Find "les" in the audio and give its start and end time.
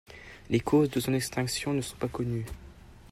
0.49-0.59